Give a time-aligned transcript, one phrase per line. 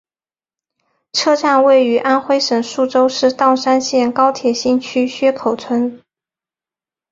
[1.13, 6.01] 车站位于安徽省宿州市砀山县高铁新区薛口村。